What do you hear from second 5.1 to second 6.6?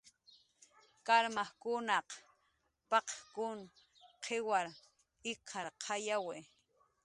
ik""arqayawi"